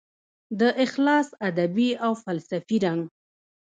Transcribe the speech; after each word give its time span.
د 0.59 0.61
اخلاص 0.85 1.27
ادبي 1.49 1.89
او 2.05 2.11
فلسفي 2.23 2.77
رنګ 2.85 3.01